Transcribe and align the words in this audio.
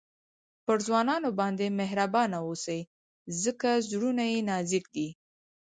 پر 0.65 0.77
ځوانانو 0.85 1.29
باندي 1.39 1.67
مهربانه 1.79 2.37
واوسئ؛ 2.41 2.79
ځکه 3.43 3.69
زړونه 3.89 4.23
ئې 4.31 4.39
نازک 4.49 4.85
دي. 4.95 5.07